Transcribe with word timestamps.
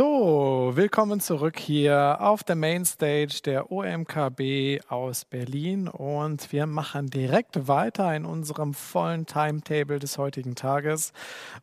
So, 0.00 0.72
willkommen 0.76 1.20
zurück 1.20 1.58
hier 1.58 2.16
auf 2.20 2.42
der 2.42 2.56
Mainstage 2.56 3.42
der 3.44 3.70
OMKB 3.70 4.80
aus 4.88 5.26
Berlin 5.26 5.88
und 5.88 6.50
wir 6.54 6.64
machen 6.64 7.10
direkt 7.10 7.68
weiter 7.68 8.16
in 8.16 8.24
unserem 8.24 8.72
vollen 8.72 9.26
Timetable 9.26 9.98
des 9.98 10.16
heutigen 10.16 10.54
Tages 10.54 11.12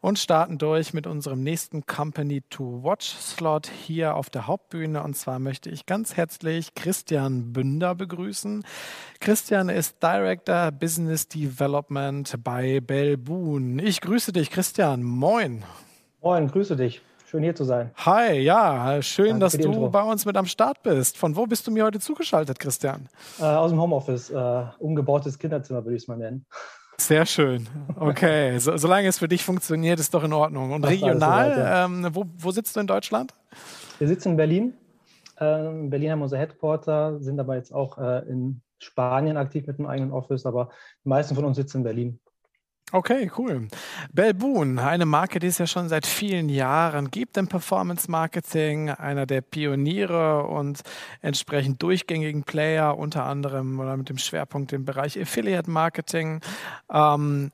und 0.02 0.20
starten 0.20 0.60
durch 0.60 0.94
mit 0.94 1.08
unserem 1.08 1.42
nächsten 1.42 1.88
Company 1.88 2.44
to 2.52 2.84
Watch 2.84 3.08
Slot 3.08 3.72
hier 3.72 4.14
auf 4.14 4.30
der 4.30 4.46
Hauptbühne 4.46 5.02
und 5.02 5.18
zwar 5.18 5.40
möchte 5.40 5.72
ich 5.72 5.88
ganz 5.88 6.16
herzlich 6.16 6.76
Christian 6.76 7.54
Bünder 7.54 7.96
begrüßen. 7.96 8.64
Christian 9.20 9.70
ist 9.70 10.04
Director 10.04 10.72
Business 10.72 11.28
Development 11.28 12.36
bei 12.44 12.82
Belboon. 12.82 13.80
Ich 13.80 14.00
grüße 14.00 14.32
dich, 14.32 14.52
Christian. 14.52 15.02
Moin. 15.02 15.64
Moin, 16.22 16.48
grüße 16.52 16.76
dich. 16.76 17.02
Schön 17.30 17.44
hier 17.44 17.54
zu 17.54 17.66
sein. 17.66 17.92
Hi, 18.06 18.40
ja, 18.40 19.02
schön, 19.02 19.32
Danke 19.32 19.40
dass 19.42 19.58
du 19.58 19.64
Intro. 19.68 19.90
bei 19.90 20.02
uns 20.02 20.26
mit 20.26 20.38
am 20.38 20.46
Start 20.46 20.82
bist. 20.82 21.18
Von 21.18 21.36
wo 21.36 21.46
bist 21.46 21.68
du 21.68 21.72
mir 21.72 21.84
heute 21.84 22.00
zugeschaltet, 22.00 22.58
Christian? 22.58 23.10
Äh, 23.38 23.44
aus 23.44 23.70
dem 23.70 23.82
Homeoffice. 23.82 24.30
Äh, 24.30 24.64
umgebautes 24.80 25.38
Kinderzimmer 25.38 25.84
würde 25.84 25.98
ich 25.98 26.04
es 26.04 26.08
mal 26.08 26.16
nennen. 26.16 26.46
Sehr 26.98 27.26
schön. 27.26 27.68
Okay, 28.00 28.58
so, 28.60 28.78
solange 28.78 29.10
es 29.10 29.20
für 29.20 29.28
dich 29.28 29.44
funktioniert, 29.44 30.00
ist 30.00 30.14
doch 30.14 30.24
in 30.24 30.32
Ordnung. 30.32 30.72
Und 30.72 30.86
regional, 30.86 31.52
soweit, 31.52 31.58
ja. 31.58 31.86
ähm, 31.86 32.08
wo, 32.14 32.26
wo, 32.38 32.52
sitzt 32.52 32.78
du 32.78 32.80
in 32.80 32.88
Deutschland? 32.88 33.34
Wir 33.98 34.08
sitzen 34.08 34.30
in 34.30 34.38
Berlin. 34.38 34.74
Ähm, 35.42 35.82
in 35.82 35.90
Berlin 35.90 36.12
haben 36.12 36.20
wir 36.20 36.24
unser 36.24 36.38
Headquarter, 36.38 37.20
sind 37.20 37.42
aber 37.42 37.56
jetzt 37.56 37.74
auch 37.74 37.98
äh, 37.98 38.20
in 38.30 38.62
Spanien 38.80 39.36
aktiv 39.36 39.68
mit 39.68 39.80
einem 39.80 39.90
eigenen 39.90 40.12
Office, 40.14 40.46
aber 40.46 40.70
die 41.04 41.10
meisten 41.10 41.36
von 41.36 41.44
uns 41.44 41.58
sitzen 41.58 41.80
in 41.80 41.84
Berlin. 41.84 42.20
Okay, 42.94 43.30
cool. 43.38 43.68
Belboon, 44.14 44.80
eine 44.80 45.06
Marke, 45.06 45.40
die 45.40 45.48
es 45.48 45.58
ja 45.58 45.68
schon 45.68 45.90
seit 45.90 46.08
vielen 46.08 46.48
Jahren 46.48 47.12
gibt 47.12 47.36
im 47.36 47.50
Performance 47.50 48.10
Marketing, 48.10 48.90
einer 48.90 49.26
der 49.26 49.42
Pioniere 49.42 50.44
und 50.44 50.84
entsprechend 51.22 51.84
durchgängigen 51.84 52.44
Player, 52.44 52.98
unter 52.98 53.26
anderem 53.26 53.78
oder 53.82 53.98
mit 53.98 54.08
dem 54.08 54.18
Schwerpunkt 54.18 54.72
im 54.72 54.86
Bereich 54.86 55.20
Affiliate 55.20 55.70
Marketing. 55.70 56.40
Ähm, 56.90 57.52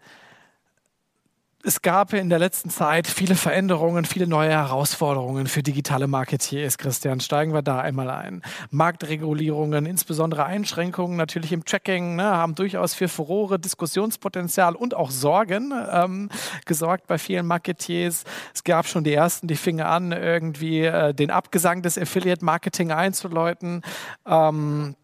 es 1.65 1.81
gab 1.81 2.11
in 2.11 2.29
der 2.29 2.39
letzten 2.39 2.69
Zeit 2.69 3.07
viele 3.07 3.35
Veränderungen, 3.35 4.03
viele 4.03 4.27
neue 4.27 4.51
Herausforderungen 4.51 5.47
für 5.47 5.63
digitale 5.63 6.07
Marketeers. 6.07 6.77
Christian, 6.77 7.21
steigen 7.21 7.53
wir 7.53 7.61
da 7.61 7.79
einmal 7.79 8.09
ein. 8.09 8.41
Marktregulierungen, 8.69 9.85
insbesondere 9.85 10.43
Einschränkungen 10.43 11.15
natürlich 11.15 11.53
im 11.53 11.63
Tracking, 11.63 12.17
ne, 12.17 12.23
haben 12.23 12.55
durchaus 12.55 12.93
für 12.93 13.07
Furore, 13.07 13.59
Diskussionspotenzial 13.59 14.75
und 14.75 14.93
auch 14.93 15.09
Sorgen 15.09 15.73
ähm, 15.89 16.29
gesorgt 16.65 17.07
bei 17.07 17.17
vielen 17.17 17.47
Marketeers. 17.47 18.25
Es 18.53 18.65
gab 18.65 18.85
schon 18.85 19.05
die 19.05 19.13
ersten, 19.13 19.47
die 19.47 19.55
fingen 19.55 19.85
an, 19.85 20.11
irgendwie 20.11 20.81
äh, 20.81 21.13
den 21.13 21.31
Abgesang 21.31 21.81
des 21.81 21.97
Affiliate-Marketing 21.97 22.91
einzuläuten. 22.91 23.83
Ähm, 24.25 24.95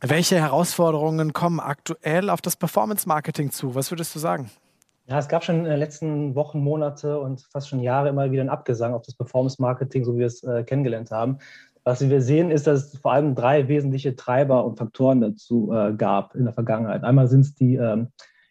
welche 0.00 0.36
Herausforderungen 0.36 1.32
kommen 1.32 1.58
aktuell 1.58 2.30
auf 2.30 2.40
das 2.40 2.54
Performance-Marketing 2.54 3.50
zu? 3.50 3.74
Was 3.74 3.90
würdest 3.90 4.14
du 4.14 4.20
sagen? 4.20 4.50
Ja, 5.08 5.18
es 5.20 5.28
gab 5.28 5.44
schon 5.44 5.58
in 5.58 5.64
den 5.64 5.78
letzten 5.78 6.34
Wochen, 6.34 6.58
Monate 6.58 7.20
und 7.20 7.40
fast 7.52 7.68
schon 7.68 7.80
Jahre 7.80 8.08
immer 8.08 8.32
wieder 8.32 8.40
einen 8.40 8.50
Abgesang 8.50 8.92
auf 8.92 9.02
das 9.02 9.14
Performance-Marketing, 9.14 10.04
so 10.04 10.14
wie 10.14 10.20
wir 10.20 10.26
es 10.26 10.42
äh, 10.42 10.64
kennengelernt 10.64 11.12
haben. 11.12 11.38
Was 11.84 12.08
wir 12.08 12.20
sehen, 12.20 12.50
ist, 12.50 12.66
dass 12.66 12.92
es 12.92 12.98
vor 12.98 13.12
allem 13.12 13.36
drei 13.36 13.68
wesentliche 13.68 14.16
Treiber 14.16 14.64
und 14.64 14.76
Faktoren 14.76 15.20
dazu 15.20 15.72
äh, 15.72 15.92
gab 15.92 16.34
in 16.34 16.44
der 16.44 16.54
Vergangenheit. 16.54 17.04
Einmal 17.04 17.28
sind 17.28 17.42
es 17.42 17.54
die 17.54 17.76
ähm, 17.76 18.08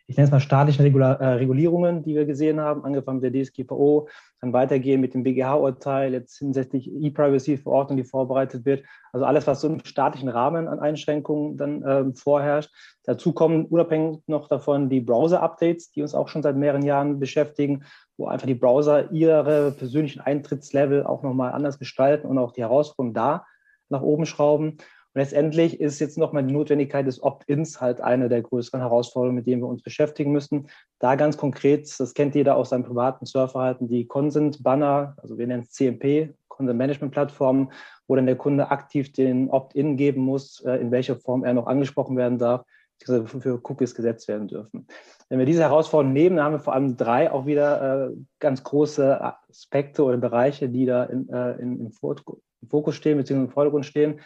ich 0.07 0.17
nenne 0.17 0.25
es 0.25 0.31
mal 0.31 0.39
staatlichen 0.39 0.83
Regular, 0.83 1.19
äh, 1.19 1.33
Regulierungen, 1.35 2.03
die 2.03 2.13
wir 2.13 2.25
gesehen 2.25 2.61
haben, 2.61 2.85
angefangen 2.85 3.21
mit 3.21 3.33
der 3.33 3.43
DSGVO, 3.43 4.07
dann 4.39 4.53
weitergehen 4.53 5.01
mit 5.01 5.15
dem 5.15 5.23
BGH-Urteil, 5.23 6.13
jetzt 6.13 6.37
hinsichtlich 6.37 6.91
E-Privacy-Verordnung, 6.91 7.97
die 7.97 8.03
vorbereitet 8.03 8.65
wird. 8.65 8.83
Also 9.11 9.25
alles, 9.25 9.47
was 9.47 9.61
so 9.61 9.67
im 9.67 9.83
staatlichen 9.83 10.29
Rahmen 10.29 10.67
an 10.67 10.79
Einschränkungen 10.79 11.57
dann 11.57 11.81
äh, 11.81 12.13
vorherrscht. 12.13 12.69
Dazu 13.05 13.33
kommen 13.33 13.65
unabhängig 13.65 14.19
noch 14.27 14.47
davon 14.47 14.89
die 14.89 15.01
Browser-Updates, 15.01 15.91
die 15.91 16.03
uns 16.03 16.13
auch 16.13 16.27
schon 16.27 16.43
seit 16.43 16.55
mehreren 16.55 16.83
Jahren 16.83 17.19
beschäftigen, 17.19 17.83
wo 18.17 18.27
einfach 18.27 18.47
die 18.47 18.53
Browser 18.53 19.11
ihre 19.11 19.71
persönlichen 19.71 20.21
Eintrittslevel 20.21 21.03
auch 21.03 21.23
nochmal 21.23 21.51
anders 21.51 21.79
gestalten 21.79 22.27
und 22.27 22.37
auch 22.37 22.51
die 22.51 22.61
Herausforderungen 22.61 23.15
da 23.15 23.45
nach 23.89 24.01
oben 24.01 24.25
schrauben. 24.25 24.77
Und 25.15 25.21
letztendlich 25.21 25.79
ist 25.79 25.99
jetzt 25.99 26.17
nochmal 26.17 26.43
die 26.43 26.53
Notwendigkeit 26.53 27.07
des 27.07 27.23
Opt-ins 27.23 27.79
halt 27.79 28.01
eine 28.01 28.27
der 28.27 28.41
größeren 28.41 28.81
Herausforderungen, 28.81 29.37
mit 29.37 29.47
denen 29.47 29.61
wir 29.61 29.69
uns 29.69 29.81
beschäftigen 29.81 30.33
müssen. 30.33 30.67
Da 30.99 31.15
ganz 31.15 31.37
konkret, 31.37 31.89
das 31.97 32.13
kennt 32.13 32.35
jeder 32.35 32.57
aus 32.57 32.71
seinem 32.71 32.83
privaten 32.83 33.25
Surfverhalten, 33.25 33.87
die 33.87 34.07
Consent-Banner, 34.07 35.15
also 35.21 35.37
wir 35.37 35.47
nennen 35.47 35.63
es 35.63 35.71
CMP, 35.71 36.33
Consent-Management-Plattformen, 36.49 37.71
wo 38.09 38.15
dann 38.17 38.25
der 38.25 38.35
Kunde 38.35 38.71
aktiv 38.71 39.13
den 39.13 39.49
Opt-in 39.49 39.95
geben 39.95 40.21
muss, 40.21 40.59
äh, 40.65 40.75
in 40.75 40.91
welcher 40.91 41.15
Form 41.15 41.45
er 41.45 41.53
noch 41.53 41.67
angesprochen 41.67 42.17
werden 42.17 42.37
darf, 42.37 42.65
für 43.01 43.61
Cookies 43.63 43.95
gesetzt 43.95 44.27
werden 44.27 44.49
dürfen. 44.49 44.85
Wenn 45.29 45.39
wir 45.39 45.45
diese 45.45 45.63
Herausforderungen 45.63 46.13
nehmen, 46.13 46.35
dann 46.35 46.45
haben 46.45 46.53
wir 46.53 46.59
vor 46.59 46.73
allem 46.73 46.97
drei 46.97 47.31
auch 47.31 47.45
wieder 47.45 48.09
äh, 48.09 48.13
ganz 48.39 48.63
große 48.63 49.21
Aspekte 49.49 50.03
oder 50.03 50.17
Bereiche, 50.17 50.67
die 50.67 50.85
da 50.85 51.05
in, 51.05 51.29
äh, 51.29 51.53
in, 51.53 51.79
im 51.79 51.91
Fokus 51.91 52.95
stehen, 52.95 53.17
beziehungsweise 53.17 53.47
im 53.47 53.53
Vordergrund 53.53 53.85
stehen. 53.85 54.19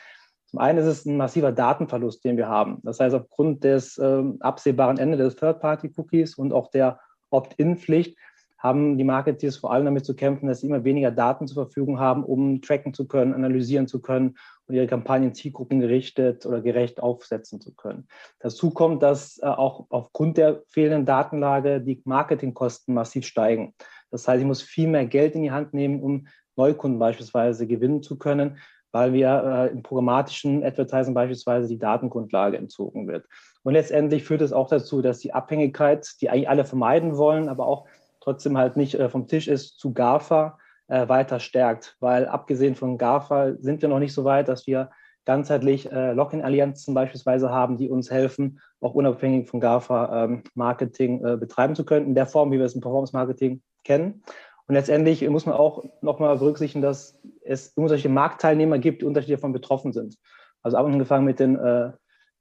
Zum 0.50 0.60
einen 0.60 0.80
ist 0.80 0.88
es 0.88 1.06
ein 1.06 1.16
massiver 1.16 1.52
Datenverlust, 1.52 2.26
den 2.26 2.36
wir 2.36 2.48
haben. 2.48 2.80
Das 2.84 3.00
heißt, 3.00 3.14
aufgrund 3.14 3.64
des 3.64 4.00
äh, 4.00 4.24
absehbaren 4.40 4.98
Ende 4.98 5.16
des 5.18 5.36
Third-Party-Cookies 5.36 6.36
und 6.36 6.54
auch 6.54 6.72
der 6.72 7.00
Opt-in-Pflicht 7.30 8.18
haben 8.58 8.98
die 8.98 9.04
Marketeers 9.04 9.58
vor 9.58 9.72
allem 9.72 9.86
damit 9.86 10.06
zu 10.06 10.16
kämpfen, 10.16 10.48
dass 10.48 10.62
sie 10.62 10.68
immer 10.68 10.84
weniger 10.84 11.12
Daten 11.12 11.48
zur 11.48 11.66
Verfügung 11.66 12.00
haben, 12.00 12.24
um 12.24 12.62
tracken 12.62 12.96
zu 12.96 13.08
können, 13.08 13.36
analysieren 13.36 13.88
zu 13.88 14.02
können 14.02 14.38
und 14.66 14.74
ihre 14.74 14.88
Kampagnen 14.88 15.36
Zielgruppen 15.36 15.80
gerichtet 15.80 16.48
oder 16.48 16.62
gerecht 16.62 17.02
aufsetzen 17.02 17.62
zu 17.62 17.76
können. 17.76 18.08
Dazu 18.40 18.72
kommt, 18.72 19.04
dass 19.04 19.38
äh, 19.38 19.46
auch 19.46 19.86
aufgrund 19.90 20.38
der 20.38 20.64
fehlenden 20.68 21.06
Datenlage 21.06 21.80
die 21.80 22.02
Marketingkosten 22.06 22.96
massiv 22.96 23.26
steigen. 23.28 23.76
Das 24.10 24.28
heißt, 24.28 24.42
ich 24.42 24.48
muss 24.48 24.64
viel 24.64 24.88
mehr 24.88 25.06
Geld 25.06 25.36
in 25.36 25.44
die 25.44 25.52
Hand 25.52 25.76
nehmen, 25.76 26.02
um 26.02 26.26
Neukunden 26.56 26.98
beispielsweise 26.98 27.68
gewinnen 27.68 28.02
zu 28.02 28.18
können, 28.18 28.58
weil 28.92 29.14
wir 29.14 29.44
äh, 29.44 29.72
im 29.72 29.84
programmatischen 29.84 30.64
Advertising 30.64 31.14
beispielsweise 31.14 31.68
die 31.68 31.80
Datengrundlage 31.80 32.58
entzogen 32.58 33.08
wird. 33.08 33.26
Und 33.64 33.74
letztendlich 33.74 34.24
führt 34.24 34.42
es 34.42 34.54
auch 34.54 34.68
dazu, 34.68 35.02
dass 35.02 35.20
die 35.20 35.34
Abhängigkeit, 35.34 36.08
die 36.22 36.30
eigentlich 36.30 36.50
alle 36.50 36.66
vermeiden 36.66 37.18
wollen, 37.18 37.50
aber 37.50 37.68
auch 37.68 37.86
trotzdem 38.22 38.58
halt 38.58 38.78
nicht 38.78 38.96
äh, 38.96 39.10
vom 39.10 39.28
Tisch 39.28 39.48
ist, 39.48 39.80
zu 39.80 39.94
GAFA 39.94 40.58
äh, 40.88 41.08
weiter 41.08 41.40
stärkt. 41.40 41.98
Weil 42.00 42.28
abgesehen 42.28 42.76
von 42.76 42.98
GAFA 42.98 43.54
sind 43.60 43.82
wir 43.82 43.90
noch 43.90 44.00
nicht 44.00 44.14
so 44.14 44.24
weit, 44.24 44.48
dass 44.48 44.68
wir 44.68 44.90
ganzheitlich 45.26 45.92
äh, 45.92 46.14
Login-Allianzen 46.14 46.94
beispielsweise 46.94 47.52
haben, 47.52 47.78
die 47.78 47.90
uns 47.90 48.10
helfen, 48.10 48.60
auch 48.82 48.96
unabhängig 48.96 49.48
von 49.48 49.60
GAFA 49.60 50.24
ähm, 50.24 50.44
Marketing 50.56 51.24
äh, 51.24 51.38
betreiben 51.38 51.76
zu 51.76 51.86
können, 51.86 52.08
in 52.08 52.16
der 52.16 52.26
Form, 52.26 52.52
wie 52.52 52.58
wir 52.58 52.66
es 52.66 52.74
im 52.74 52.82
Performance-Marketing 52.82 53.62
kennen. 53.84 54.24
Und 54.68 54.76
letztendlich 54.76 55.28
muss 55.30 55.46
man 55.46 55.56
auch 55.56 55.84
nochmal 56.02 56.38
berücksichtigen, 56.38 56.82
dass 56.82 57.19
es 57.50 57.70
unterschiedliche 57.70 58.14
Marktteilnehmer 58.14 58.78
gibt, 58.78 59.02
die 59.02 59.06
unterschiedlich 59.06 59.38
davon 59.38 59.54
betroffen 59.54 59.92
sind. 59.92 60.18
Also 60.62 60.78
angefangen 60.78 61.26
mit 61.26 61.40
den 61.40 61.56
äh, 61.56 61.92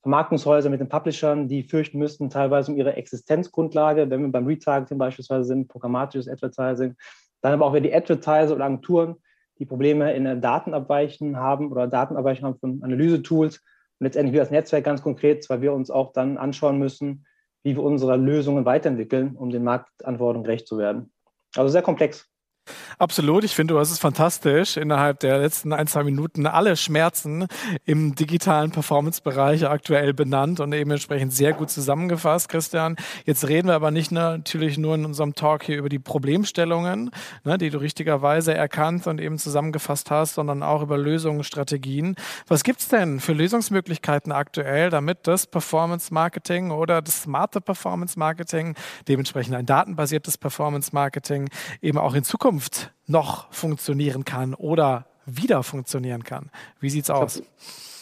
Vermarktungshäusern, 0.03 0.71
mit 0.71 0.81
den 0.81 0.89
Publishern, 0.89 1.49
die 1.49 1.63
fürchten 1.63 1.99
müssten 1.99 2.31
teilweise 2.31 2.71
um 2.71 2.79
ihre 2.79 2.95
Existenzgrundlage, 2.95 4.11
wenn 4.11 4.23
wir 4.23 4.31
beim 4.31 4.47
Retargeting 4.47 4.99
beispielsweise 4.99 5.45
sind, 5.45 5.69
programmatisches 5.69 6.29
Advertising. 6.29 6.95
Dann 7.41 7.53
aber 7.53 7.67
auch 7.67 7.73
wieder 7.73 7.89
die 7.89 7.95
Advertiser 7.95 8.55
oder 8.55 8.65
Agenturen, 8.65 9.17
die 9.59 9.67
Probleme 9.67 10.13
in 10.15 10.25
der 10.25 10.37
Datenabweichen 10.37 11.37
haben 11.37 11.73
oder 11.73 11.87
Datenabweichen 11.87 12.45
haben 12.45 12.59
von 12.59 12.83
Analysetools. 12.83 13.57
Und 13.57 14.05
letztendlich 14.05 14.35
wie 14.35 14.39
das 14.39 14.51
Netzwerk 14.51 14.85
ganz 14.85 15.03
konkret, 15.03 15.49
weil 15.49 15.63
wir 15.63 15.73
uns 15.73 15.91
auch 15.91 16.13
dann 16.13 16.37
anschauen 16.37 16.79
müssen, 16.79 17.27
wie 17.65 17.75
wir 17.75 17.83
unsere 17.83 18.17
Lösungen 18.17 18.65
weiterentwickeln, 18.65 19.35
um 19.37 19.51
den 19.51 19.65
Marktanforderungen 19.65 20.45
gerecht 20.45 20.69
zu 20.69 20.79
werden. 20.79 21.13
Also 21.57 21.71
sehr 21.71 21.83
komplex. 21.83 22.29
Absolut, 22.99 23.45
ich 23.45 23.55
finde, 23.55 23.75
du 23.75 23.81
hast 23.81 23.91
es 23.91 23.99
fantastisch 23.99 24.77
innerhalb 24.77 25.21
der 25.21 25.39
letzten 25.39 25.73
ein, 25.73 25.87
zwei 25.87 26.03
Minuten 26.03 26.47
alle 26.47 26.77
Schmerzen 26.77 27.47
im 27.85 28.15
digitalen 28.15 28.71
Performance-Bereich 28.71 29.67
aktuell 29.69 30.15
benannt 30.15 30.61
und 30.61 30.73
eben 30.73 30.91
entsprechend 30.91 31.33
sehr 31.33 31.53
gut 31.53 31.71
zusammengefasst, 31.71 32.49
Christian. 32.49 32.97
Jetzt 33.25 33.49
reden 33.49 33.69
wir 33.69 33.75
aber 33.75 33.91
nicht 33.91 34.11
natürlich 34.11 34.79
nur 34.79 34.95
in 34.95 35.05
unserem 35.05 35.35
Talk 35.35 35.63
hier 35.63 35.79
über 35.79 35.89
die 35.89 35.99
Problemstellungen, 35.99 37.11
ne, 37.45 37.59
die 37.59 37.71
du 37.71 37.79
richtigerweise 37.79 38.55
erkannt 38.55 39.07
und 39.07 39.21
eben 39.21 39.39
zusammengefasst 39.39 40.11
hast, 40.11 40.35
sondern 40.35 40.63
auch 40.63 40.83
über 40.83 40.99
Lösungen, 40.99 41.45
Strategien. 41.45 42.17
Was 42.47 42.65
gibt 42.65 42.81
es 42.81 42.89
denn 42.89 43.21
für 43.21 43.33
Lösungsmöglichkeiten 43.33 44.33
aktuell, 44.33 44.91
damit 44.91 45.27
das 45.27 45.47
Performance-Marketing 45.47 46.71
oder 46.71 47.03
das 47.03 47.23
smarte 47.23 47.61
Performance-Marketing, 47.61 48.75
dementsprechend 49.07 49.55
ein 49.55 49.67
datenbasiertes 49.67 50.39
Performance-Marketing, 50.39 51.49
eben 51.81 51.99
auch 51.99 52.15
in 52.15 52.25
Zukunft 52.25 52.58
Zukunft 52.59 52.93
noch 53.07 53.53
funktionieren 53.53 54.25
kann 54.25 54.55
oder 54.55 55.07
wieder 55.27 55.63
funktionieren 55.63 56.25
kann. 56.25 56.51
Wie 56.81 56.91
sieht 56.91 57.05
es 57.05 57.11
aus? 57.11 57.35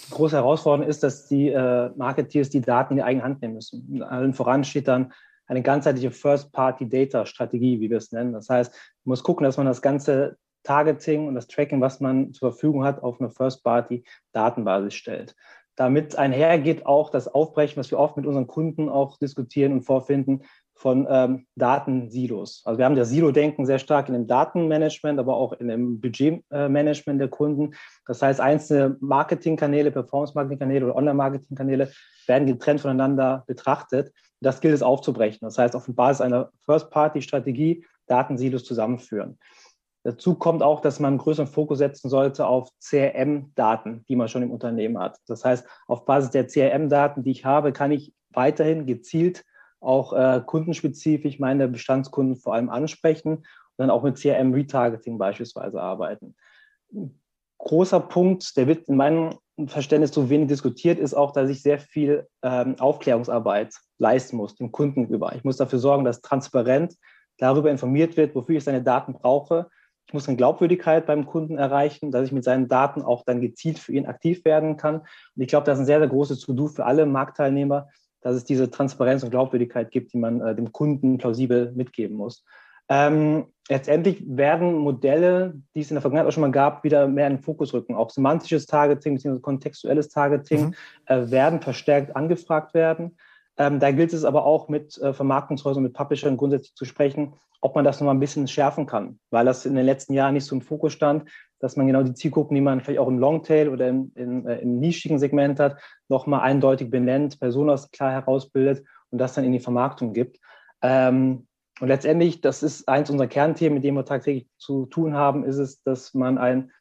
Die 0.09 0.11
große 0.11 0.37
Herausforderung 0.37 0.89
ist, 0.89 1.03
dass 1.03 1.29
die 1.29 1.49
äh, 1.49 1.91
Marketeers 1.97 2.49
die 2.49 2.63
Daten 2.63 2.95
in 2.95 2.97
die 2.99 3.03
eigene 3.03 3.25
Hand 3.25 3.43
nehmen 3.43 3.55
müssen. 3.55 4.03
Allen 4.03 4.33
voran 4.33 4.65
steht 4.65 4.89
dann 4.89 5.13
eine 5.47 5.63
ganzheitliche 5.63 6.11
First-Party-Data-Strategie, 6.11 7.81
wie 7.81 7.91
wir 7.91 7.99
es 7.99 8.13
nennen. 8.13 8.33
Das 8.33 8.49
heißt, 8.49 8.73
man 9.05 9.13
muss 9.13 9.23
gucken, 9.23 9.45
dass 9.45 9.59
man 9.59 9.67
das 9.67 9.83
ganze 9.83 10.39
Targeting 10.63 11.29
und 11.29 11.35
das 11.35 11.49
Tracking, 11.49 11.83
was 11.83 12.01
man 12.01 12.33
zur 12.33 12.53
Verfügung 12.53 12.85
hat, 12.85 13.03
auf 13.03 13.21
eine 13.21 13.31
First-Party-Datenbasis 13.31 14.95
stellt. 14.95 15.37
Damit 15.75 16.17
einhergeht 16.17 16.87
auch 16.87 17.11
das 17.11 17.29
Aufbrechen, 17.29 17.77
was 17.77 17.91
wir 17.91 17.99
oft 17.99 18.17
mit 18.17 18.25
unseren 18.25 18.47
Kunden 18.47 18.89
auch 18.89 19.19
diskutieren 19.19 19.73
und 19.73 19.83
vorfinden, 19.83 20.43
von 20.77 21.07
ähm, 21.09 21.47
Datensilos. 21.57 22.63
Also 22.67 22.79
wir 22.79 22.85
haben 22.85 22.97
das 22.97 23.09
Silo-Denken 23.09 23.65
sehr 23.65 23.79
stark 23.79 24.09
in 24.09 24.15
dem 24.15 24.27
Datenmanagement, 24.27 25.19
aber 25.19 25.35
auch 25.35 25.55
in 25.55 25.69
dem 25.69 26.01
Budgetmanagement 26.01 27.19
der 27.19 27.29
Kunden. 27.29 27.75
Das 28.07 28.21
heißt, 28.21 28.41
einzelne 28.41 28.97
Marketingkanäle, 29.01 29.91
Performance-Marketingkanäle 29.91 30.85
oder 30.85 30.97
Online-Marketingkanäle 30.97 31.91
werden 32.27 32.47
getrennt 32.47 32.83
voneinander 32.83 33.45
betrachtet. 33.47 34.13
Das 34.41 34.61
gilt 34.61 34.75
es 34.75 34.83
aufzubrechen. 34.83 35.41
Das 35.41 35.57
heißt, 35.57 35.75
auf 35.75 35.87
Basis 35.89 36.21
einer 36.21 36.51
First-Party-Strategie 36.67 37.85
Datensilos 38.07 38.65
zusammenführen. 38.65 39.39
Dazu 40.05 40.35
kommt 40.35 40.63
auch, 40.63 40.81
dass 40.81 41.01
man 41.01 41.15
einen 41.15 41.19
größeren 41.19 41.49
Fokus 41.49 41.79
setzen 41.79 42.11
sollte 42.11 42.47
auf 42.47 42.69
CRM-Daten, 42.81 44.05
die 44.09 44.15
man 44.15 44.29
schon 44.29 44.43
im 44.43 44.53
Unternehmen 44.53 44.99
hat. 44.99 45.19
Das 45.27 45.45
heißt, 45.45 45.67
auf 45.89 46.05
Basis 46.05 46.31
der 46.31 46.47
CRM-Daten, 46.47 47.25
die 47.25 47.31
ich 47.31 47.47
habe, 47.47 47.73
kann 47.73 47.91
ich 47.91 48.13
weiterhin 48.31 48.87
gezielt 48.87 49.43
auch 49.81 50.13
äh, 50.13 50.43
kundenspezifisch 50.45 51.39
meine 51.39 51.69
Bestandskunden 51.69 52.37
vor 52.37 52.55
allem 52.55 52.71
ansprechen 52.71 53.37
und 53.37 53.45
dann 53.77 53.91
auch 53.91 54.03
mit 54.03 54.17
CRM-Retargeting 54.17 55.19
beispielsweise 55.19 55.81
arbeiten. 55.81 56.35
großer 57.59 58.01
Punkt, 58.01 58.57
der 58.57 58.67
wird 58.67 58.89
in 58.89 58.97
meinem 58.97 59.35
Verständnis 59.67 60.13
so 60.13 60.29
wenig 60.29 60.49
diskutiert, 60.49 60.99
ist 60.99 61.15
auch, 61.15 61.33
dass 61.33 61.49
ich 61.49 61.63
sehr 61.63 61.79
viel 61.79 62.27
ähm, 62.43 62.77
Aufklärungsarbeit 62.79 63.75
leisten 63.99 64.37
muss 64.37 64.55
dem 64.55 64.73
Kunden 64.73 65.03
gegenüber. 65.03 65.35
Ich 65.35 65.45
muss 65.45 65.57
dafür 65.57 65.79
sorgen, 65.79 66.05
dass 66.05 66.21
transparent 66.21 66.95
darüber 67.39 67.71
informiert 67.71 68.17
wird, 68.17 68.35
wofür 68.35 68.57
ich 68.57 68.65
seine 68.65 68.83
Daten 68.83 69.15
brauche. 69.15 69.69
Ich 70.07 70.15
muss 70.15 70.29
eine 70.29 70.37
Glaubwürdigkeit 70.37 71.07
beim 71.07 71.27
Kunden 71.27 71.59
erreichen, 71.59 72.13
dass 72.13 72.27
ich 72.27 72.33
mit 72.33 72.45
seinen 72.45 72.69
Daten 72.69 73.03
auch 73.03 73.25
dann 73.25 73.41
gezielt 73.41 73.79
für 73.79 73.93
ihn 73.93 74.07
aktiv 74.07 74.45
werden 74.45 74.77
kann. 74.77 75.01
Und 75.01 75.43
ich 75.43 75.49
glaube, 75.49 75.67
das 75.67 75.79
ist 75.79 75.83
ein 75.83 75.87
sehr, 75.87 75.99
sehr 75.99 76.09
großes 76.09 76.41
To-Do 76.41 76.69
für 76.69 76.85
alle 76.85 77.07
Marktteilnehmer, 77.07 77.89
dass 78.27 78.35
es 78.35 78.45
diese 78.45 78.69
Transparenz 78.69 79.23
und 79.23 79.31
Glaubwürdigkeit 79.31 79.93
gibt, 79.93 80.13
die 80.13 80.19
man 80.19 80.41
äh, 80.41 80.53
dem 80.53 80.73
Kunden 80.73 81.17
plausibel 81.17 81.71
mitgeben 81.77 82.17
muss. 82.17 82.45
Ähm, 82.89 83.47
letztendlich 83.69 84.21
werden 84.27 84.75
Modelle, 84.75 85.55
die 85.77 85.81
es 85.81 85.93
in 85.93 85.95
der 85.95 86.03
Vergangenheit 86.03 86.27
auch 86.27 86.33
schon 86.33 86.41
mal 86.41 86.51
gab, 86.51 86.83
wieder 86.83 87.07
mehr 87.07 87.29
in 87.29 87.35
den 87.35 87.43
Fokus 87.43 87.73
rücken. 87.73 87.95
Auch 87.95 88.11
semantisches 88.11 88.67
Targeting 88.67 89.15
bzw. 89.15 89.39
kontextuelles 89.39 90.09
Targeting 90.09 90.67
mhm. 90.67 90.75
äh, 91.07 91.31
werden 91.31 91.61
verstärkt 91.61 92.17
angefragt 92.17 92.75
werden. 92.75 93.17
Ähm, 93.59 93.79
da 93.79 93.93
gilt 93.93 94.13
es 94.13 94.25
aber 94.25 94.45
auch 94.45 94.69
mit 94.69 94.99
äh, 94.99 95.13
Vermarktungshäusern, 95.13 95.85
mit 95.85 95.95
Publishern 95.95 96.37
grundsätzlich 96.37 96.75
zu 96.75 96.85
sprechen, 96.85 97.35
ob 97.61 97.77
man 97.77 97.85
das 97.85 98.01
noch 98.01 98.07
mal 98.07 98.15
ein 98.15 98.21
bisschen 98.21 98.49
schärfen 98.49 98.87
kann, 98.87 99.21
weil 99.31 99.45
das 99.45 99.67
in 99.67 99.77
den 99.77 99.87
letzten 99.87 100.15
Jahren 100.15 100.35
nicht 100.35 100.47
so 100.47 100.57
im 100.57 100.63
Fokus 100.63 100.93
stand, 100.93 101.31
dass 101.59 101.77
man 101.77 101.87
genau 101.87 102.03
die 102.03 102.15
Zielgruppen, 102.15 102.55
die 102.55 102.61
man 102.61 102.81
vielleicht 102.81 103.01
auch 103.01 103.09
im 103.09 103.19
Longtail 103.19 103.69
oder 103.69 103.89
im, 103.89 104.13
in, 104.15 104.47
äh, 104.47 104.59
im 104.59 104.79
nischigen 104.79 105.19
Segment 105.19 105.59
hat, 105.59 105.81
nochmal 106.09 106.41
eindeutig 106.41 106.91
benennt, 106.91 107.41
Personas 107.41 107.91
klar 107.91 108.13
herausbildet 108.13 108.85
und 109.11 109.19
das 109.19 109.35
dann 109.35 109.45
in 109.45 109.53
die 109.53 109.61
Vermarktung 109.61 110.13
gibt. 110.13 110.39
Ähm, 110.83 111.47
und 111.81 111.89
letztendlich, 111.89 112.41
das 112.41 112.63
ist 112.63 112.89
eins 112.89 113.11
unserer 113.11 113.29
Kernthemen, 113.29 113.75
mit 113.75 113.85
dem 113.85 113.95
wir 113.95 114.05
tagtäglich 114.05 114.49
zu 114.57 114.87
tun 114.87 115.15
haben, 115.15 115.45
ist 115.45 115.59
es, 115.59 115.83
dass 115.83 116.15
man 116.15 116.39
ein, 116.39 116.73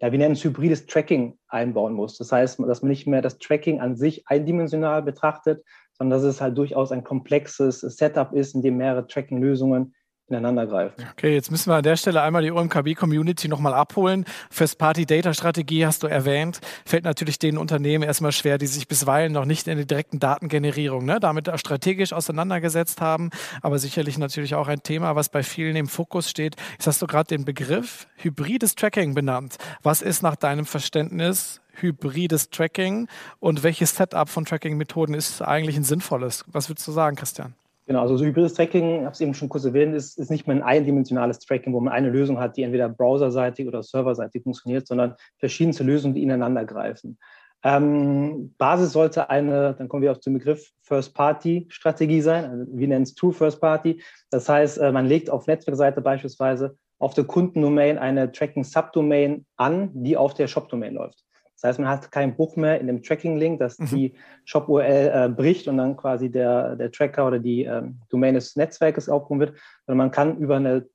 ja, 0.00 0.12
wir 0.12 0.18
nennen 0.18 0.34
es 0.34 0.44
hybrides 0.44 0.86
Tracking 0.86 1.38
einbauen 1.48 1.92
muss. 1.92 2.18
Das 2.18 2.30
heißt, 2.30 2.60
dass 2.60 2.82
man 2.82 2.90
nicht 2.90 3.06
mehr 3.06 3.22
das 3.22 3.38
Tracking 3.38 3.80
an 3.80 3.96
sich 3.96 4.28
eindimensional 4.28 5.02
betrachtet, 5.02 5.64
sondern 5.92 6.18
dass 6.18 6.28
es 6.28 6.40
halt 6.40 6.56
durchaus 6.56 6.92
ein 6.92 7.04
komplexes 7.04 7.80
Setup 7.80 8.32
ist, 8.32 8.54
in 8.54 8.62
dem 8.62 8.76
mehrere 8.76 9.06
Tracking-Lösungen 9.06 9.94
ineinander 10.28 10.66
greifen. 10.66 10.94
Okay, 11.12 11.34
jetzt 11.34 11.50
müssen 11.50 11.70
wir 11.70 11.76
an 11.76 11.82
der 11.82 11.96
Stelle 11.96 12.22
einmal 12.22 12.42
die 12.42 12.50
OMKB-Community 12.50 13.48
nochmal 13.48 13.74
abholen. 13.74 14.24
First-Party-Data-Strategie 14.50 15.84
hast 15.84 16.02
du 16.02 16.06
erwähnt. 16.06 16.60
Fällt 16.86 17.04
natürlich 17.04 17.38
den 17.38 17.58
Unternehmen 17.58 18.04
erstmal 18.04 18.32
schwer, 18.32 18.56
die 18.56 18.66
sich 18.66 18.88
bisweilen 18.88 19.32
noch 19.32 19.44
nicht 19.44 19.68
in 19.68 19.76
der 19.76 19.86
direkten 19.86 20.20
Datengenerierung 20.20 21.04
ne, 21.04 21.20
damit 21.20 21.50
strategisch 21.58 22.12
auseinandergesetzt 22.12 23.02
haben. 23.02 23.30
Aber 23.60 23.78
sicherlich 23.78 24.16
natürlich 24.16 24.54
auch 24.54 24.68
ein 24.68 24.82
Thema, 24.82 25.14
was 25.14 25.28
bei 25.28 25.42
vielen 25.42 25.76
im 25.76 25.88
Fokus 25.88 26.30
steht. 26.30 26.56
Jetzt 26.72 26.86
hast 26.86 27.02
du 27.02 27.06
gerade 27.06 27.28
den 27.28 27.44
Begriff 27.44 28.06
hybrides 28.16 28.74
Tracking 28.76 29.14
benannt. 29.14 29.56
Was 29.82 30.00
ist 30.00 30.22
nach 30.22 30.36
deinem 30.36 30.64
Verständnis 30.64 31.60
hybrides 31.76 32.50
Tracking 32.50 33.08
und 33.40 33.62
welches 33.62 33.96
Setup 33.96 34.28
von 34.28 34.44
Tracking-Methoden 34.44 35.14
ist 35.14 35.42
eigentlich 35.42 35.76
ein 35.76 35.84
sinnvolles? 35.84 36.44
Was 36.46 36.68
würdest 36.68 36.86
du 36.88 36.92
sagen, 36.92 37.16
Christian? 37.16 37.54
Genau, 37.86 38.00
also 38.00 38.16
so 38.16 38.24
hybrides 38.24 38.54
Tracking, 38.54 39.00
ich 39.00 39.04
habe 39.04 39.12
es 39.12 39.20
eben 39.20 39.34
schon 39.34 39.50
kurz 39.50 39.66
erwähnt, 39.66 39.94
ist, 39.94 40.18
ist 40.18 40.30
nicht 40.30 40.46
mehr 40.46 40.56
ein 40.56 40.62
eindimensionales 40.62 41.38
Tracking, 41.40 41.74
wo 41.74 41.80
man 41.80 41.92
eine 41.92 42.08
Lösung 42.08 42.40
hat, 42.40 42.56
die 42.56 42.62
entweder 42.62 42.88
browserseitig 42.88 43.68
oder 43.68 43.82
serverseitig 43.82 44.42
funktioniert, 44.42 44.86
sondern 44.86 45.16
verschiedenste 45.38 45.84
Lösungen, 45.84 46.14
die 46.14 46.22
ineinander 46.22 46.64
greifen. 46.64 47.18
Ähm, 47.62 48.54
Basis 48.58 48.92
sollte 48.92 49.30
eine, 49.30 49.74
dann 49.74 49.88
kommen 49.88 50.02
wir 50.02 50.12
auf 50.12 50.20
den 50.20 50.34
Begriff 50.34 50.70
First-Party-Strategie 50.82 52.20
sein. 52.20 52.44
Also 52.44 52.66
wir 52.68 52.88
nennen 52.88 53.04
es 53.04 53.14
True 53.14 53.32
First-Party. 53.32 54.02
Das 54.30 54.48
heißt, 54.48 54.78
äh, 54.78 54.92
man 54.92 55.06
legt 55.06 55.30
auf 55.30 55.46
Netzwerkseite 55.46 56.02
beispielsweise 56.02 56.76
auf 56.98 57.14
der 57.14 57.24
Kundendomain 57.24 57.98
eine 57.98 58.32
Tracking-Subdomain 58.32 59.46
an, 59.56 59.90
die 59.94 60.16
auf 60.16 60.34
der 60.34 60.46
Shop-Domain 60.46 60.94
läuft. 60.94 61.23
Das 61.64 61.70
heißt, 61.70 61.78
man 61.78 61.88
hat 61.88 62.12
keinen 62.12 62.34
Bruch 62.34 62.56
mehr 62.56 62.78
in 62.78 62.88
dem 62.88 63.02
Tracking-Link, 63.02 63.58
dass 63.58 63.78
mhm. 63.78 63.86
die 63.86 64.14
Shop-URL 64.44 65.12
äh, 65.14 65.28
bricht 65.30 65.66
und 65.66 65.78
dann 65.78 65.96
quasi 65.96 66.30
der, 66.30 66.76
der 66.76 66.92
Tracker 66.92 67.26
oder 67.26 67.38
die 67.38 67.64
ähm, 67.64 68.02
Domain 68.10 68.34
des 68.34 68.54
Netzwerkes 68.54 69.08
aufgerufen 69.08 69.40
wird, 69.40 69.56
sondern 69.86 69.96
man 69.96 70.10
kann 70.10 70.36
über 70.36 70.56
eine 70.56 70.86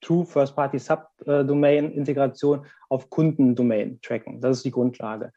True 0.00 0.26
First-Party 0.26 0.80
Subdomain-Integration 0.80 2.66
auf 2.88 3.08
Kundendomain 3.08 4.00
tracken. 4.02 4.40
Das 4.40 4.56
ist 4.56 4.64
die 4.64 4.72
Grundlage. 4.72 5.30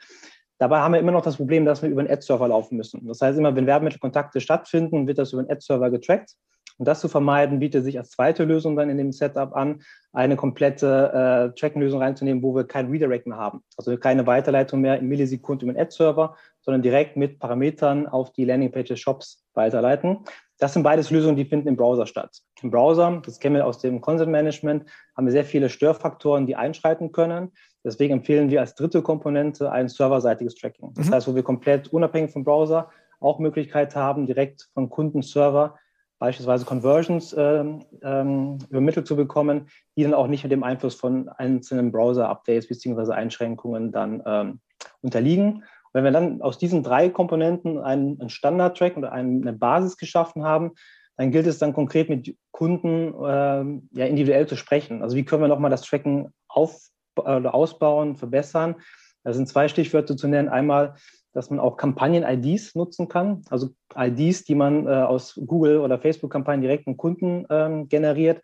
Dabei 0.57 0.79
haben 0.79 0.93
wir 0.93 0.99
immer 0.99 1.11
noch 1.11 1.21
das 1.21 1.37
Problem, 1.37 1.65
dass 1.65 1.83
wir 1.83 1.89
über 1.89 2.01
einen 2.01 2.09
Ad-Server 2.09 2.47
laufen 2.47 2.75
müssen. 2.75 3.07
Das 3.07 3.21
heißt, 3.21 3.37
immer 3.37 3.55
wenn 3.55 3.67
Werbemittelkontakte 3.67 4.41
stattfinden, 4.41 5.07
wird 5.07 5.19
das 5.19 5.33
über 5.33 5.43
einen 5.43 5.51
Ad-Server 5.51 5.91
getrackt. 5.91 6.31
Um 6.79 6.85
das 6.85 7.01
zu 7.01 7.09
vermeiden, 7.09 7.59
bietet 7.59 7.83
sich 7.83 7.99
als 7.99 8.11
zweite 8.11 8.45
Lösung 8.45 8.77
dann 8.77 8.89
in 8.89 8.97
dem 8.97 9.11
Setup 9.11 9.53
an, 9.53 9.81
eine 10.13 10.37
komplette 10.37 11.51
äh, 11.53 11.59
Tracking-Lösung 11.59 12.01
reinzunehmen, 12.01 12.41
wo 12.41 12.55
wir 12.55 12.63
kein 12.63 12.89
Redirect 12.89 13.27
mehr 13.27 13.37
haben. 13.37 13.61
Also 13.77 13.95
keine 13.97 14.25
Weiterleitung 14.25 14.79
mehr 14.79 14.97
im 14.97 15.09
Millisekunden 15.09 15.67
über 15.67 15.77
den 15.77 15.81
Ad-Server, 15.81 16.37
sondern 16.61 16.81
direkt 16.81 17.17
mit 17.17 17.37
Parametern 17.37 18.07
auf 18.07 18.31
die 18.31 18.45
Landingpage 18.45 18.87
des 18.87 18.99
Shops 19.01 19.43
weiterleiten. 19.53 20.19
Das 20.57 20.73
sind 20.73 20.83
beides 20.83 21.11
Lösungen, 21.11 21.35
die 21.35 21.43
finden 21.43 21.67
im 21.67 21.75
Browser 21.75 22.07
statt. 22.07 22.41
Im 22.61 22.71
Browser, 22.71 23.21
das 23.25 23.39
kennen 23.39 23.55
wir 23.55 23.65
aus 23.65 23.79
dem 23.79 23.99
Consent 23.99 24.31
Management, 24.31 24.85
haben 25.17 25.27
wir 25.27 25.31
sehr 25.33 25.45
viele 25.45 25.67
Störfaktoren, 25.67 26.47
die 26.47 26.55
einschreiten 26.55 27.11
können. 27.11 27.51
Deswegen 27.83 28.13
empfehlen 28.13 28.49
wir 28.49 28.61
als 28.61 28.75
dritte 28.75 29.01
Komponente 29.01 29.69
ein 29.69 29.89
serverseitiges 29.89 30.55
Tracking. 30.55 30.93
Das 30.95 31.07
mhm. 31.07 31.13
heißt, 31.13 31.27
wo 31.27 31.35
wir 31.35 31.43
komplett 31.43 31.91
unabhängig 31.91 32.31
vom 32.31 32.45
Browser 32.45 32.89
auch 33.19 33.39
Möglichkeit 33.39 33.97
haben, 33.97 34.25
direkt 34.25 34.69
von 34.73 34.89
Kundenserver 34.89 35.75
beispielsweise 36.19 36.65
Conversions 36.65 37.33
ähm, 37.37 37.85
ähm, 38.03 38.59
übermittelt 38.69 39.07
zu 39.07 39.15
bekommen, 39.15 39.69
die 39.95 40.03
dann 40.03 40.13
auch 40.13 40.27
nicht 40.27 40.43
mit 40.43 40.51
dem 40.51 40.63
Einfluss 40.63 40.95
von 40.95 41.29
einzelnen 41.29 41.91
Browser-Updates 41.91 42.67
bzw. 42.67 43.13
Einschränkungen 43.13 43.91
dann 43.91 44.21
ähm, 44.25 44.59
unterliegen. 45.01 45.53
Und 45.53 45.93
wenn 45.93 46.03
wir 46.03 46.11
dann 46.11 46.41
aus 46.41 46.57
diesen 46.57 46.83
drei 46.83 47.09
Komponenten 47.09 47.79
einen, 47.79 48.19
einen 48.19 48.29
Standard-Track 48.29 48.97
oder 48.97 49.11
eine 49.11 49.53
Basis 49.53 49.97
geschaffen 49.97 50.43
haben, 50.43 50.73
dann 51.17 51.31
gilt 51.31 51.47
es 51.47 51.57
dann 51.57 51.73
konkret 51.73 52.09
mit 52.09 52.37
Kunden 52.51 53.13
ähm, 53.25 53.89
ja, 53.91 54.05
individuell 54.05 54.47
zu 54.47 54.55
sprechen. 54.55 55.01
Also 55.01 55.17
wie 55.17 55.25
können 55.25 55.41
wir 55.41 55.47
nochmal 55.47 55.71
das 55.71 55.81
Tracken 55.81 56.33
auf, 56.47 56.79
oder 57.15 57.53
ausbauen, 57.53 58.15
verbessern? 58.15 58.75
Da 59.23 59.33
sind 59.33 59.47
zwei 59.47 59.67
Stichwörter 59.67 60.15
zu 60.15 60.27
nennen. 60.27 60.47
Einmal 60.47 60.95
dass 61.39 61.49
man 61.49 61.61
auch 61.61 61.77
Kampagnen-IDs 61.77 62.75
nutzen 62.75 63.07
kann, 63.07 63.43
also 63.49 63.69
IDs, 63.95 64.43
die 64.43 64.55
man 64.55 64.87
äh, 64.87 64.89
aus 64.89 65.39
Google- 65.45 65.79
oder 65.79 65.97
Facebook-Kampagnen 65.97 66.61
direkt 66.61 66.85
einen 66.85 66.97
Kunden 66.97 67.45
ähm, 67.49 67.87
generiert, 67.87 68.41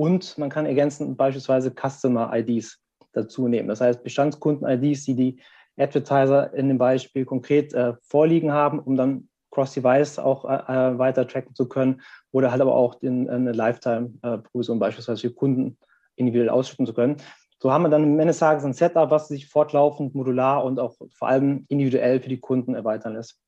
und 0.00 0.38
man 0.38 0.48
kann 0.48 0.64
ergänzend 0.64 1.18
beispielsweise 1.18 1.70
Customer 1.70 2.34
IDs 2.34 2.78
dazu 3.12 3.48
nehmen. 3.48 3.68
Das 3.68 3.82
heißt 3.82 4.02
Bestandskunden-IDs, 4.02 5.04
die 5.04 5.14
die 5.14 5.40
Advertiser 5.76 6.54
in 6.54 6.68
dem 6.68 6.78
Beispiel 6.78 7.26
konkret 7.26 7.74
äh, 7.74 7.92
vorliegen 8.00 8.50
haben, 8.50 8.78
um 8.78 8.96
dann 8.96 9.28
Cross-Device 9.50 10.18
auch 10.18 10.46
äh, 10.46 10.54
äh, 10.54 10.98
weiter 10.98 11.28
tracken 11.28 11.54
zu 11.54 11.68
können 11.68 12.00
oder 12.32 12.50
halt 12.50 12.62
aber 12.62 12.74
auch 12.74 12.94
den, 12.94 13.28
eine 13.28 13.52
Lifetime-Provision 13.52 14.78
beispielsweise 14.78 15.20
für 15.28 15.34
Kunden 15.34 15.76
individuell 16.16 16.48
ausschütten 16.48 16.86
zu 16.86 16.94
können. 16.94 17.18
So 17.62 17.70
haben 17.70 17.82
wir 17.82 17.90
dann 17.90 18.04
am 18.04 18.12
Ende 18.12 18.28
des 18.28 18.38
Tages 18.38 18.64
ein 18.64 18.72
Setup, 18.72 19.10
was 19.10 19.28
sich 19.28 19.46
fortlaufend 19.46 20.14
modular 20.14 20.64
und 20.64 20.80
auch 20.80 20.96
vor 21.12 21.28
allem 21.28 21.66
individuell 21.68 22.20
für 22.20 22.30
die 22.30 22.40
Kunden 22.40 22.74
erweitern 22.74 23.12
lässt. 23.12 23.38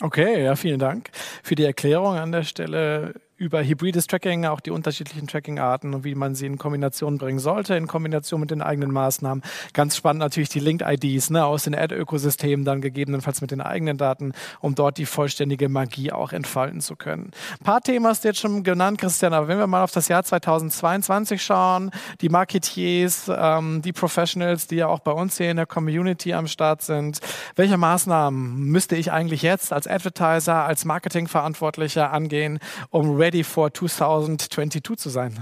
Okay, 0.00 0.42
ja, 0.42 0.56
vielen 0.56 0.80
Dank 0.80 1.10
für 1.14 1.54
die 1.54 1.64
Erklärung 1.64 2.16
an 2.16 2.32
der 2.32 2.42
Stelle 2.42 3.14
über 3.44 3.62
hybrides 3.62 4.06
Tracking, 4.06 4.46
auch 4.46 4.60
die 4.60 4.70
unterschiedlichen 4.70 5.26
Tracking-Arten 5.26 5.92
und 5.94 6.04
wie 6.04 6.14
man 6.14 6.34
sie 6.34 6.46
in 6.46 6.56
Kombination 6.56 7.18
bringen 7.18 7.38
sollte, 7.38 7.74
in 7.74 7.86
Kombination 7.86 8.40
mit 8.40 8.50
den 8.50 8.62
eigenen 8.62 8.90
Maßnahmen. 8.90 9.44
Ganz 9.74 9.96
spannend 9.96 10.20
natürlich 10.20 10.48
die 10.48 10.60
Linked-IDs 10.60 11.30
ne, 11.30 11.44
aus 11.44 11.64
den 11.64 11.74
Ad-Ökosystemen, 11.74 12.64
dann 12.64 12.80
gegebenenfalls 12.80 13.42
mit 13.42 13.50
den 13.50 13.60
eigenen 13.60 13.98
Daten, 13.98 14.32
um 14.60 14.74
dort 14.74 14.96
die 14.96 15.04
vollständige 15.04 15.68
Magie 15.68 16.10
auch 16.10 16.32
entfalten 16.32 16.80
zu 16.80 16.96
können. 16.96 17.32
Ein 17.60 17.64
paar 17.64 17.82
Themen 17.82 18.06
hast 18.06 18.24
du 18.24 18.28
jetzt 18.28 18.40
schon 18.40 18.62
genannt, 18.62 18.98
Christian, 18.98 19.34
aber 19.34 19.46
wenn 19.48 19.58
wir 19.58 19.66
mal 19.66 19.84
auf 19.84 19.92
das 19.92 20.08
Jahr 20.08 20.24
2022 20.24 21.42
schauen, 21.42 21.90
die 22.22 22.30
Marketiers, 22.30 23.30
ähm, 23.34 23.82
die 23.82 23.92
Professionals, 23.92 24.66
die 24.68 24.76
ja 24.76 24.86
auch 24.86 25.00
bei 25.00 25.12
uns 25.12 25.36
hier 25.36 25.50
in 25.50 25.58
der 25.58 25.66
Community 25.66 26.32
am 26.32 26.46
Start 26.46 26.80
sind, 26.80 27.20
welche 27.56 27.76
Maßnahmen 27.76 28.64
müsste 28.64 28.96
ich 28.96 29.12
eigentlich 29.12 29.42
jetzt 29.42 29.70
als 29.70 29.86
Advertiser, 29.86 30.64
als 30.64 30.86
Marketingverantwortlicher 30.86 32.10
angehen, 32.10 32.58
um 32.88 33.16
ready 33.16 33.33
for 33.42 33.72
2022 33.72 34.96
zu 34.96 35.08
sein? 35.08 35.34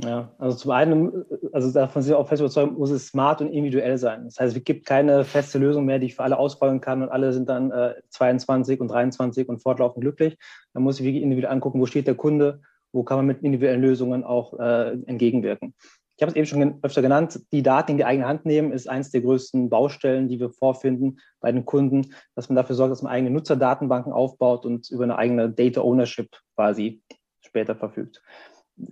Ja, 0.00 0.30
also 0.38 0.56
zum 0.56 0.70
einen, 0.70 1.24
also 1.52 1.72
davon 1.72 2.02
sind 2.02 2.12
wir 2.12 2.18
auch 2.18 2.28
fest 2.28 2.40
überzeugt, 2.40 2.78
muss 2.78 2.90
es 2.90 3.08
smart 3.08 3.40
und 3.40 3.48
individuell 3.48 3.98
sein. 3.98 4.26
Das 4.26 4.38
heißt, 4.38 4.56
es 4.56 4.62
gibt 4.62 4.86
keine 4.86 5.24
feste 5.24 5.58
Lösung 5.58 5.86
mehr, 5.86 5.98
die 5.98 6.06
ich 6.06 6.14
für 6.14 6.22
alle 6.22 6.38
ausrollen 6.38 6.80
kann 6.80 7.02
und 7.02 7.08
alle 7.08 7.32
sind 7.32 7.48
dann 7.48 7.72
äh, 7.72 7.94
22 8.10 8.80
und 8.80 8.88
23 8.88 9.48
und 9.48 9.60
fortlaufend 9.60 10.02
glücklich. 10.02 10.38
Man 10.72 10.84
muss 10.84 10.96
sich 10.96 11.04
wirklich 11.04 11.24
individuell 11.24 11.52
angucken, 11.52 11.80
wo 11.80 11.86
steht 11.86 12.06
der 12.06 12.14
Kunde, 12.14 12.60
wo 12.92 13.02
kann 13.02 13.18
man 13.18 13.26
mit 13.26 13.42
individuellen 13.42 13.82
Lösungen 13.82 14.22
auch 14.22 14.56
äh, 14.60 14.92
entgegenwirken. 15.06 15.74
Ich 16.16 16.22
habe 16.22 16.30
es 16.30 16.36
eben 16.36 16.46
schon 16.46 16.78
öfter 16.82 17.02
genannt, 17.02 17.40
die 17.52 17.62
Daten 17.62 17.92
in 17.92 17.96
die 17.96 18.04
eigene 18.04 18.26
Hand 18.26 18.44
nehmen 18.44 18.72
ist 18.72 18.88
eines 18.88 19.10
der 19.10 19.20
größten 19.20 19.68
Baustellen, 19.68 20.28
die 20.28 20.38
wir 20.38 20.50
vorfinden 20.50 21.18
bei 21.40 21.50
den 21.50 21.64
Kunden, 21.64 22.12
dass 22.36 22.48
man 22.48 22.56
dafür 22.56 22.76
sorgt, 22.76 22.92
dass 22.92 23.02
man 23.02 23.12
eigene 23.12 23.30
Nutzerdatenbanken 23.30 24.12
aufbaut 24.12 24.64
und 24.64 24.90
über 24.90 25.04
eine 25.04 25.16
eigene 25.16 25.50
Data 25.50 25.80
Ownership 25.80 26.36
quasi 26.56 27.02
später 27.58 27.74
verfügt. 27.74 28.22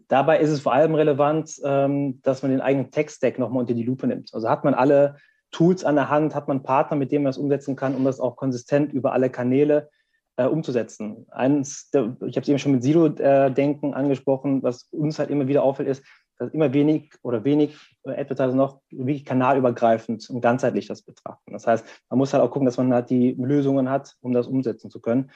Dabei 0.09 0.41
ist 0.41 0.51
es 0.51 0.61
vor 0.61 0.73
allem 0.73 0.97
relevant, 0.97 1.61
ähm, 1.65 2.21
dass 2.23 2.43
man 2.43 2.51
den 2.51 2.61
eigenen 2.61 2.91
Tech-Stack 2.91 3.39
nochmal 3.39 3.61
unter 3.61 3.75
die 3.75 3.85
Lupe 3.85 4.09
nimmt. 4.09 4.35
Also 4.35 4.51
hat 4.51 4.65
man 4.65 4.75
alle 4.75 5.17
Tools 5.53 5.85
an 5.85 5.95
der 5.95 6.11
Hand, 6.11 6.35
hat 6.35 6.49
man 6.49 6.65
Partner, 6.65 6.97
mit 6.97 7.13
denen 7.13 7.23
man 7.23 7.31
das 7.31 7.39
umsetzen 7.39 7.77
kann, 7.77 7.95
um 7.95 8.05
das 8.05 8.19
auch 8.19 8.35
konsistent 8.35 8.93
über 8.93 9.13
alle 9.13 9.31
Kanäle 9.31 9.89
äh, 10.37 10.47
umzusetzen. 10.47 11.27
Eins, 11.31 11.89
ich 11.93 11.97
habe 11.97 12.41
es 12.41 12.49
eben 12.49 12.59
schon 12.59 12.73
mit 12.73 12.83
Silo-Denken 12.83 13.95
angesprochen, 13.95 14.65
was 14.65 14.89
uns 14.91 15.21
halt 15.21 15.31
immer 15.31 15.47
wieder 15.47 15.63
auffällt, 15.63 15.89
ist, 15.89 16.03
dass 16.39 16.53
immer 16.53 16.73
wenig 16.73 17.13
oder 17.23 17.45
wenig 17.45 17.79
Advertiser 18.05 18.55
noch 18.55 18.81
wirklich 18.91 19.25
kanalübergreifend 19.25 20.29
und 20.29 20.41
ganzheitlich 20.41 20.89
das 20.89 21.03
betrachten. 21.03 21.53
Das 21.53 21.67
heißt, 21.67 21.87
man 22.11 22.19
muss 22.19 22.35
halt 22.35 22.43
auch 22.43 22.51
gucken, 22.51 22.67
dass 22.67 22.77
man 22.77 22.93
halt 22.93 23.09
die 23.09 23.33
Lösungen 23.39 23.89
hat, 23.89 24.17
um 24.21 24.33
das 24.33 24.49
umsetzen 24.49 24.91
zu 24.91 25.01
können. 25.01 25.31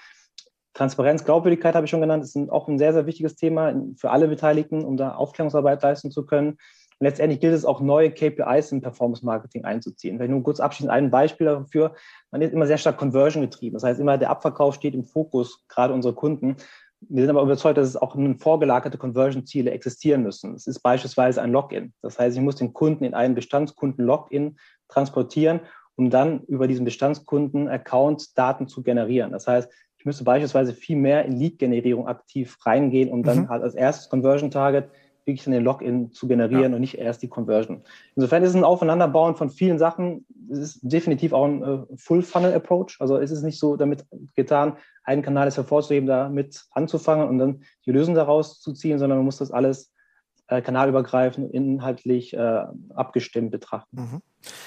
Transparenz, 0.75 1.25
Glaubwürdigkeit 1.25 1.75
habe 1.75 1.85
ich 1.85 1.91
schon 1.91 2.01
genannt, 2.01 2.23
ist 2.23 2.37
auch 2.51 2.69
ein 2.69 2.79
sehr, 2.79 2.93
sehr 2.93 3.07
wichtiges 3.07 3.37
Thema 3.37 3.75
für 3.97 4.11
alle 4.11 4.29
Beteiligten, 4.29 4.85
um 4.85 4.97
da 4.97 5.15
Aufklärungsarbeit 5.15 5.83
leisten 5.83 6.11
zu 6.11 6.25
können. 6.25 6.51
Und 6.51 7.07
letztendlich 7.07 7.41
gilt 7.41 7.55
es 7.55 7.65
auch, 7.65 7.81
neue 7.81 8.11
KPIs 8.11 8.73
im 8.73 8.83
Performance 8.83 9.25
Marketing 9.25 9.65
einzuziehen. 9.65 10.17
Vielleicht 10.17 10.31
nur 10.31 10.43
kurz 10.43 10.61
abschließend 10.61 10.93
ein 10.93 11.11
Beispiel 11.11 11.47
dafür. 11.47 11.95
Man 12.31 12.43
ist 12.43 12.53
immer 12.53 12.67
sehr 12.67 12.79
stark 12.79 12.99
Conversion 12.99 13.43
getrieben. 13.43 13.75
Das 13.75 13.85
heißt, 13.85 13.99
immer 13.99 14.19
der 14.19 14.31
Abverkauf 14.31 14.75
steht 14.75 14.95
im 14.95 15.05
Fokus, 15.05 15.65
gerade 15.69 15.95
unserer 15.95 16.15
Kunden. 16.15 16.57
Wir 17.09 17.23
sind 17.23 17.31
aber 17.31 17.43
überzeugt, 17.43 17.79
dass 17.79 17.89
es 17.89 17.97
auch 17.97 18.15
vorgelagerte 18.39 18.99
Conversion-Ziele 18.99 19.71
existieren 19.71 20.23
müssen. 20.23 20.55
Es 20.55 20.67
ist 20.67 20.81
beispielsweise 20.81 21.41
ein 21.41 21.51
Login. 21.51 21.95
Das 22.03 22.19
heißt, 22.19 22.37
ich 22.37 22.43
muss 22.43 22.57
den 22.57 22.75
Kunden 22.75 23.05
in 23.05 23.15
einen 23.15 23.35
Bestandskunden-Login 23.35 24.59
transportieren, 24.89 25.61
um 25.97 26.11
dann 26.11 26.43
über 26.45 26.69
diesen 26.69 26.85
Bestandskunden-Account 26.85 28.37
Daten 28.37 28.69
zu 28.69 28.83
generieren. 28.83 29.33
Das 29.33 29.47
heißt, 29.47 29.73
ich 30.01 30.07
müsste 30.07 30.25
beispielsweise 30.25 30.73
viel 30.73 30.97
mehr 30.97 31.27
in 31.27 31.33
Lead-Generierung 31.33 32.09
aktiv 32.09 32.57
reingehen, 32.65 33.11
um 33.11 33.23
dann 33.23 33.41
mhm. 33.41 33.49
halt 33.51 33.63
als 33.63 33.75
erstes 33.75 34.09
Conversion-Target 34.09 34.89
wirklich 35.27 35.45
den 35.45 35.63
Login 35.63 36.11
zu 36.11 36.27
generieren 36.27 36.73
ja. 36.73 36.75
und 36.75 36.81
nicht 36.81 36.97
erst 36.97 37.23
die 37.23 37.29
Conversion. 37.29 37.83
Insofern 38.17 38.43
ist 38.43 38.49
es 38.49 38.57
ein 38.57 38.65
Aufeinanderbauen 38.65 39.37
von 39.37 39.51
vielen 39.51 39.79
Sachen. 39.79 40.25
Es 40.51 40.59
ist 40.59 40.81
definitiv 40.83 41.35
auch 41.35 41.45
ein 41.45 41.63
äh, 41.63 41.97
Full-Funnel-Approach. 41.97 42.97
Also 42.99 43.19
es 43.19 43.31
ist 43.31 43.43
nicht 43.43 43.59
so 43.59 43.77
damit 43.77 44.07
getan, 44.37 44.79
einen 45.05 45.21
Kanal 45.21 45.47
ist 45.47 45.59
hervorzuheben, 45.59 46.09
damit 46.09 46.65
anzufangen 46.71 47.29
und 47.29 47.37
dann 47.37 47.63
die 47.85 47.93
Lösung 47.93 48.15
daraus 48.15 48.59
zu 48.59 48.73
ziehen, 48.73 48.99
sondern 48.99 49.19
man 49.19 49.27
muss 49.27 49.37
das 49.37 49.51
alles 49.51 49.93
äh, 50.47 50.63
kanalübergreifend, 50.63 51.53
inhaltlich 51.53 52.33
äh, 52.33 52.65
abgestimmt 52.95 53.51
betrachten. 53.51 53.97
Mhm. 53.97 54.23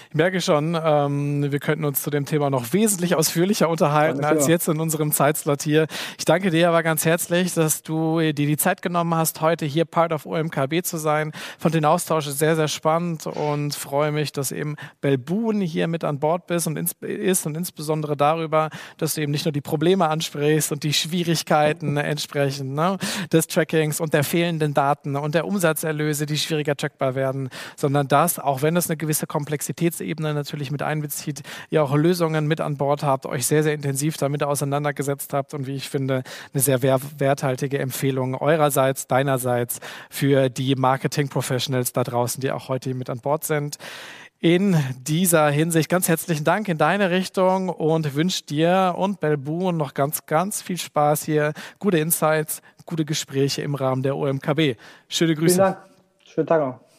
Ich 0.09 0.15
merke 0.15 0.41
schon, 0.41 0.77
ähm, 0.81 1.51
wir 1.51 1.59
könnten 1.59 1.85
uns 1.85 2.03
zu 2.03 2.11
dem 2.11 2.25
Thema 2.25 2.51
noch 2.51 2.71
wesentlich 2.73 3.15
ausführlicher 3.15 3.67
unterhalten 3.67 4.23
als 4.23 4.47
jetzt 4.47 4.67
in 4.67 4.79
unserem 4.79 5.11
Zeitslot 5.11 5.63
hier. 5.63 5.87
Ich 6.19 6.25
danke 6.25 6.51
dir 6.51 6.69
aber 6.69 6.83
ganz 6.83 7.03
herzlich, 7.03 7.55
dass 7.55 7.81
du 7.81 8.19
dir 8.19 8.33
die 8.33 8.57
Zeit 8.57 8.83
genommen 8.83 9.15
hast, 9.15 9.41
heute 9.41 9.65
hier 9.65 9.85
Part 9.85 10.13
of 10.13 10.27
OMKB 10.27 10.83
zu 10.83 10.97
sein. 10.97 11.31
Fand 11.57 11.73
den 11.73 11.85
Austausch 11.85 12.27
sehr, 12.27 12.55
sehr 12.55 12.67
spannend 12.67 13.25
und 13.25 13.73
freue 13.73 14.11
mich, 14.11 14.31
dass 14.31 14.51
eben 14.51 14.75
Belboon 15.01 15.61
hier 15.61 15.87
mit 15.87 16.03
an 16.03 16.19
Bord 16.19 16.45
bist 16.45 16.67
und 16.67 16.77
ist 17.01 17.47
und 17.47 17.57
insbesondere 17.57 18.15
darüber, 18.15 18.69
dass 18.99 19.15
du 19.15 19.21
eben 19.21 19.31
nicht 19.31 19.45
nur 19.45 19.51
die 19.51 19.61
Probleme 19.61 20.09
ansprichst 20.09 20.71
und 20.71 20.83
die 20.83 20.93
Schwierigkeiten 20.93 21.97
entsprechend 22.13 22.75
ne, 22.75 22.97
des 23.31 23.47
Trackings 23.47 23.99
und 23.99 24.13
der 24.13 24.23
fehlenden 24.23 24.75
Daten 24.75 25.15
und 25.15 25.33
der 25.33 25.47
Umsatzerlöse, 25.47 26.27
die 26.27 26.37
schwieriger 26.37 26.75
trackbar 26.75 27.15
werden, 27.15 27.49
sondern 27.75 28.07
das, 28.07 28.37
auch 28.37 28.61
wenn 28.61 28.77
es 28.77 28.87
eine 28.89 28.97
gewisse 28.97 29.25
Komplexität 29.25 29.62
Komplexitätsebene 29.63 30.33
natürlich 30.33 30.71
mit 30.71 30.81
einbezieht, 30.81 31.41
ihr 31.69 31.83
auch 31.83 31.95
Lösungen 31.95 32.47
mit 32.47 32.59
an 32.59 32.75
Bord 32.75 33.03
habt, 33.03 33.25
euch 33.25 33.45
sehr, 33.47 33.63
sehr 33.63 33.73
intensiv 33.73 34.17
damit 34.17 34.43
auseinandergesetzt 34.43 35.33
habt 35.33 35.53
und 35.53 35.67
wie 35.67 35.75
ich 35.75 35.89
finde, 35.89 36.23
eine 36.53 36.61
sehr 36.61 36.83
werthaltige 36.83 37.79
Empfehlung 37.79 38.35
eurerseits, 38.35 39.07
deinerseits 39.07 39.79
für 40.09 40.49
die 40.49 40.75
Marketing-Professionals 40.75 41.93
da 41.93 42.03
draußen, 42.03 42.41
die 42.41 42.51
auch 42.51 42.67
heute 42.67 42.93
mit 42.93 43.09
an 43.09 43.19
Bord 43.19 43.45
sind 43.45 43.77
in 44.39 44.75
dieser 44.99 45.49
Hinsicht 45.49 45.87
ganz 45.87 46.09
herzlichen 46.09 46.43
Dank 46.43 46.67
in 46.67 46.77
deine 46.77 47.11
Richtung 47.11 47.69
und 47.69 48.13
wünsche 48.13 48.43
dir 48.43 48.95
und 48.97 49.21
Belboon 49.21 49.77
noch 49.77 49.93
ganz, 49.93 50.25
ganz 50.25 50.61
viel 50.61 50.77
Spaß 50.77 51.23
hier, 51.23 51.53
gute 51.79 51.99
Insights, 51.99 52.61
gute 52.85 53.05
Gespräche 53.05 53.61
im 53.61 53.75
Rahmen 53.75 54.03
der 54.03 54.17
OMKB. 54.17 54.75
Schöne 55.07 55.35
Grüße. 55.35 55.55
Vielen 55.55 55.57
Dank. 55.57 55.77
Schönen 56.25 56.47
Tag 56.47 56.59
noch. 56.59 56.92